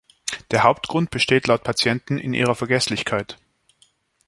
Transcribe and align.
Der 0.49 0.63
Hauptgrund 0.63 1.11
besteht 1.11 1.45
laut 1.45 1.63
Patienten 1.63 2.17
in 2.17 2.33
ihrer 2.33 2.55
Vergesslichkeit. 2.55 3.37